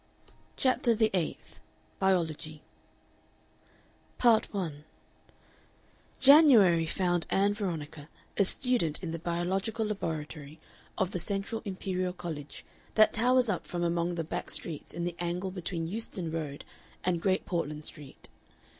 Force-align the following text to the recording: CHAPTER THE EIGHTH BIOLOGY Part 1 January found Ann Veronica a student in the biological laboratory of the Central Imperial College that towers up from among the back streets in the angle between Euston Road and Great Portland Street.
CHAPTER 0.57 0.95
THE 0.95 1.15
EIGHTH 1.15 1.59
BIOLOGY 1.99 2.63
Part 4.17 4.51
1 4.51 4.83
January 6.19 6.87
found 6.87 7.27
Ann 7.29 7.53
Veronica 7.53 8.09
a 8.35 8.43
student 8.43 9.03
in 9.03 9.11
the 9.11 9.19
biological 9.19 9.85
laboratory 9.85 10.59
of 10.97 11.11
the 11.11 11.19
Central 11.19 11.61
Imperial 11.65 12.13
College 12.13 12.65
that 12.95 13.13
towers 13.13 13.47
up 13.47 13.67
from 13.67 13.83
among 13.83 14.15
the 14.15 14.23
back 14.23 14.49
streets 14.49 14.91
in 14.91 15.03
the 15.03 15.15
angle 15.19 15.51
between 15.51 15.85
Euston 15.85 16.31
Road 16.31 16.65
and 17.03 17.21
Great 17.21 17.45
Portland 17.45 17.85
Street. 17.85 18.29